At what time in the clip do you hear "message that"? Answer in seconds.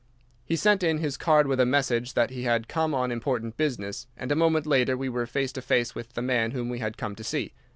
1.67-2.31